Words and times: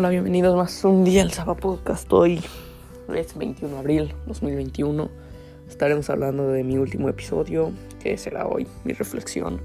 Hola, 0.00 0.08
bienvenidos 0.08 0.56
más 0.56 0.82
un 0.84 1.04
día 1.04 1.20
al 1.20 1.30
Saba 1.30 1.54
Podcast. 1.54 2.10
Hoy 2.10 2.42
es 3.14 3.36
21 3.36 3.74
de 3.74 3.78
abril 3.78 4.14
2021. 4.24 5.10
Estaremos 5.68 6.08
hablando 6.08 6.48
de 6.48 6.64
mi 6.64 6.78
último 6.78 7.10
episodio, 7.10 7.70
que 8.02 8.16
será 8.16 8.46
hoy 8.46 8.66
mi 8.84 8.94
reflexión 8.94 9.60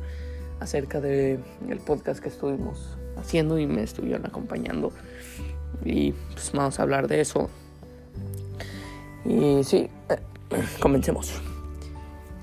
acerca 0.60 1.00
del 1.00 1.40
el 1.70 1.79
podcast 1.79 2.21
que 2.21 2.27
estuvimos 2.27 2.98
haciendo 3.16 3.58
y 3.59 3.66
me 3.66 3.82
estuvieron 3.82 4.26
acompañando. 4.26 4.91
Y 5.86 6.12
pues 6.34 6.52
vamos 6.52 6.80
a 6.80 6.84
hablar 6.84 7.08
de 7.08 7.22
eso. 7.22 7.49
Y 9.23 9.63
sí, 9.63 9.90
eh, 10.09 10.17
comencemos. 10.81 11.31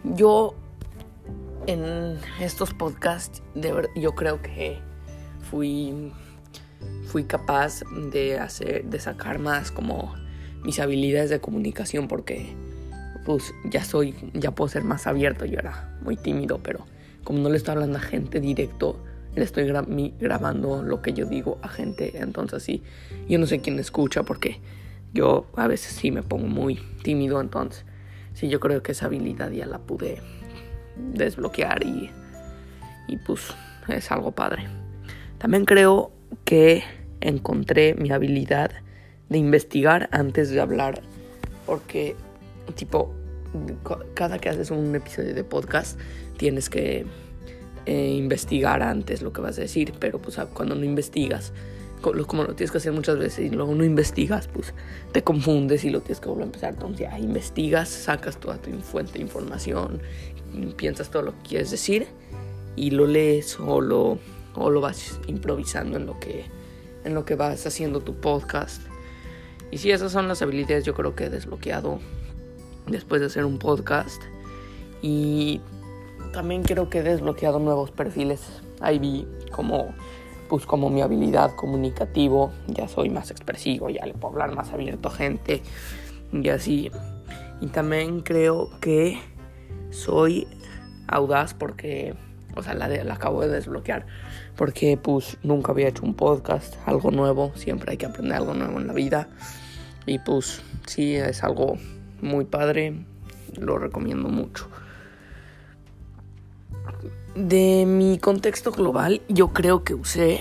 Yo 0.02 0.54
en 1.66 2.18
estos 2.40 2.72
podcasts, 2.72 3.42
yo 3.94 4.14
creo 4.14 4.40
que 4.40 4.78
fui 5.50 6.10
fui 7.12 7.24
capaz 7.24 7.82
de 8.10 8.38
hacer, 8.38 8.86
de 8.86 8.98
sacar 8.98 9.38
más 9.38 9.70
como 9.70 10.14
mis 10.64 10.80
habilidades 10.80 11.28
de 11.28 11.40
comunicación 11.40 12.08
porque 12.08 12.54
pues 13.26 13.52
ya 13.64 13.84
soy, 13.84 14.14
ya 14.32 14.52
puedo 14.52 14.70
ser 14.70 14.82
más 14.82 15.06
abierto, 15.06 15.44
yo 15.44 15.58
era 15.58 15.94
muy 16.00 16.16
tímido, 16.16 16.60
pero 16.62 16.86
como 17.22 17.40
no 17.40 17.50
le 17.50 17.58
estoy 17.58 17.72
hablando 17.72 17.98
a 17.98 18.00
gente 18.00 18.40
directo, 18.40 18.98
le 19.34 19.44
estoy 19.44 19.70
grabando 20.18 20.82
lo 20.82 21.02
que 21.02 21.12
yo 21.12 21.26
digo 21.26 21.58
a 21.60 21.68
gente, 21.68 22.18
entonces 22.18 22.62
sí, 22.62 22.82
yo 23.28 23.38
no 23.38 23.46
sé 23.46 23.60
quién 23.60 23.78
escucha 23.78 24.22
porque 24.22 24.60
yo 25.12 25.44
a 25.56 25.66
veces 25.66 25.92
sí 25.92 26.10
me 26.10 26.22
pongo 26.22 26.46
muy 26.46 26.80
tímido, 27.02 27.42
entonces 27.42 27.84
sí, 28.32 28.48
yo 28.48 28.58
creo 28.58 28.82
que 28.82 28.92
esa 28.92 29.04
habilidad 29.04 29.50
ya 29.50 29.66
la 29.66 29.80
pude 29.80 30.22
desbloquear 30.96 31.84
y, 31.84 32.10
y 33.06 33.18
pues 33.18 33.48
es 33.86 34.10
algo 34.10 34.32
padre. 34.32 34.66
También 35.36 35.66
creo 35.66 36.10
que 36.46 37.01
encontré 37.22 37.94
mi 37.94 38.10
habilidad 38.10 38.70
de 39.28 39.38
investigar 39.38 40.08
antes 40.12 40.50
de 40.50 40.60
hablar. 40.60 41.02
Porque, 41.66 42.16
tipo, 42.74 43.14
cada 44.14 44.38
que 44.38 44.48
haces 44.48 44.70
un 44.70 44.94
episodio 44.94 45.34
de 45.34 45.44
podcast, 45.44 45.98
tienes 46.36 46.68
que 46.68 47.06
eh, 47.86 48.14
investigar 48.16 48.82
antes 48.82 49.22
lo 49.22 49.32
que 49.32 49.40
vas 49.40 49.58
a 49.58 49.62
decir. 49.62 49.92
Pero, 49.98 50.20
pues, 50.20 50.38
cuando 50.52 50.74
no 50.74 50.84
investigas, 50.84 51.52
como 52.02 52.42
lo 52.42 52.54
tienes 52.54 52.72
que 52.72 52.78
hacer 52.78 52.92
muchas 52.92 53.16
veces 53.18 53.46
y 53.46 53.50
luego 53.50 53.74
no 53.74 53.84
investigas, 53.84 54.48
pues 54.48 54.74
te 55.12 55.22
confundes 55.22 55.84
y 55.84 55.90
lo 55.90 56.00
tienes 56.00 56.20
que 56.20 56.28
volver 56.28 56.42
a 56.42 56.46
empezar. 56.46 56.74
Entonces, 56.74 57.00
ya 57.00 57.18
investigas, 57.18 57.88
sacas 57.88 58.38
toda 58.38 58.58
tu 58.58 58.70
fuente 58.80 59.14
de 59.14 59.20
información, 59.20 60.02
piensas 60.76 61.10
todo 61.10 61.22
lo 61.22 61.32
que 61.32 61.50
quieres 61.50 61.70
decir 61.70 62.06
y 62.76 62.90
lo 62.90 63.06
lees 63.06 63.58
o 63.60 63.80
lo, 63.80 64.18
o 64.54 64.70
lo 64.70 64.80
vas 64.80 65.20
improvisando 65.26 65.96
en 65.96 66.06
lo 66.06 66.18
que 66.18 66.44
en 67.04 67.14
lo 67.14 67.24
que 67.24 67.34
vas 67.34 67.66
haciendo 67.66 68.00
tu 68.00 68.14
podcast. 68.14 68.82
Y 69.70 69.78
si 69.78 69.90
esas 69.90 70.12
son 70.12 70.28
las 70.28 70.42
habilidades 70.42 70.84
yo 70.84 70.94
creo 70.94 71.14
que 71.14 71.24
he 71.24 71.30
desbloqueado 71.30 71.98
después 72.86 73.20
de 73.20 73.28
hacer 73.28 73.44
un 73.44 73.58
podcast. 73.58 74.22
Y 75.00 75.60
también 76.32 76.62
creo 76.62 76.90
que 76.90 76.98
he 76.98 77.02
desbloqueado 77.02 77.58
nuevos 77.58 77.90
perfiles. 77.90 78.62
Ahí 78.80 78.98
vi 78.98 79.26
como, 79.50 79.94
pues 80.48 80.66
como 80.66 80.90
mi 80.90 81.02
habilidad 81.02 81.54
comunicativo, 81.56 82.52
ya 82.66 82.88
soy 82.88 83.10
más 83.10 83.30
expresivo, 83.30 83.90
ya 83.90 84.04
le 84.06 84.14
puedo 84.14 84.32
hablar 84.32 84.54
más 84.54 84.72
abierto 84.72 85.08
a 85.08 85.12
gente 85.12 85.62
y 86.32 86.48
así. 86.48 86.90
Y 87.60 87.68
también 87.68 88.20
creo 88.20 88.70
que 88.80 89.20
soy 89.90 90.48
audaz 91.08 91.54
porque 91.54 92.14
o 92.54 92.62
sea, 92.62 92.74
la, 92.74 92.88
la 92.88 93.14
acabo 93.14 93.40
de 93.40 93.48
desbloquear. 93.48 94.06
Porque 94.56 94.96
pues 94.96 95.38
nunca 95.42 95.72
había 95.72 95.88
hecho 95.88 96.04
un 96.04 96.14
podcast, 96.14 96.76
algo 96.86 97.10
nuevo. 97.10 97.52
Siempre 97.54 97.92
hay 97.92 97.96
que 97.96 98.06
aprender 98.06 98.36
algo 98.36 98.54
nuevo 98.54 98.80
en 98.80 98.86
la 98.86 98.92
vida. 98.92 99.28
Y 100.06 100.18
pues 100.18 100.62
sí, 100.86 101.14
es 101.14 101.42
algo 101.42 101.78
muy 102.20 102.44
padre. 102.44 103.04
Lo 103.56 103.78
recomiendo 103.78 104.28
mucho. 104.28 104.68
De 107.34 107.84
mi 107.86 108.18
contexto 108.18 108.72
global, 108.72 109.22
yo 109.28 109.48
creo 109.48 109.84
que 109.84 109.94
usé 109.94 110.40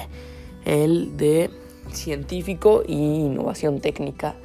el 0.65 1.15
de 1.15 1.49
científico 1.91 2.83
y 2.85 2.95
innovación 2.95 3.79
técnica. 3.79 4.35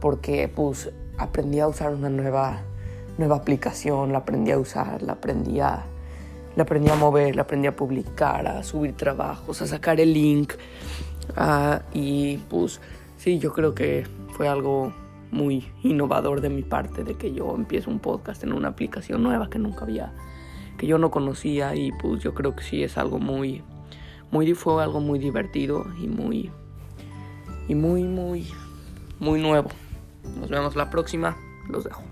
Porque 0.00 0.48
pues 0.48 0.90
aprendí 1.16 1.60
a 1.60 1.68
usar 1.68 1.94
una 1.94 2.10
nueva, 2.10 2.62
nueva 3.18 3.36
aplicación, 3.36 4.12
la 4.12 4.18
aprendí 4.18 4.50
a 4.50 4.58
usar, 4.58 5.02
la 5.02 5.12
aprendí 5.12 5.60
a 5.60 5.86
le 6.56 6.62
aprendí 6.62 6.90
a 6.90 6.94
mover, 6.94 7.34
le 7.34 7.40
aprendí 7.40 7.66
a 7.66 7.76
publicar, 7.76 8.46
a 8.46 8.62
subir 8.62 8.94
trabajos, 8.94 9.62
a 9.62 9.66
sacar 9.66 10.00
el 10.00 10.12
link. 10.12 10.54
y 11.94 12.38
pues 12.48 12.80
sí, 13.16 13.38
yo 13.38 13.52
creo 13.52 13.74
que 13.74 14.06
fue 14.32 14.48
algo 14.48 14.92
muy 15.30 15.66
innovador 15.82 16.40
de 16.40 16.50
mi 16.50 16.62
parte 16.62 17.04
de 17.04 17.14
que 17.14 17.32
yo 17.32 17.54
empiezo 17.54 17.90
un 17.90 17.98
podcast 17.98 18.44
en 18.44 18.52
una 18.52 18.68
aplicación 18.68 19.22
nueva 19.22 19.48
que 19.48 19.58
nunca 19.58 19.84
había, 19.84 20.12
que 20.78 20.86
yo 20.86 20.98
no 20.98 21.10
conocía 21.10 21.74
y 21.74 21.90
pues 21.92 22.22
yo 22.22 22.34
creo 22.34 22.54
que 22.54 22.62
sí 22.62 22.82
es 22.82 22.98
algo 22.98 23.18
muy, 23.18 23.62
muy, 24.30 24.52
fue 24.54 24.82
algo 24.82 25.00
muy 25.00 25.18
divertido 25.18 25.86
y 26.00 26.06
muy, 26.06 26.50
y 27.66 27.74
muy, 27.74 28.02
muy, 28.04 28.46
muy 29.18 29.40
nuevo. 29.40 29.70
Nos 30.38 30.50
vemos 30.50 30.76
la 30.76 30.90
próxima, 30.90 31.36
los 31.68 31.84
dejo. 31.84 32.02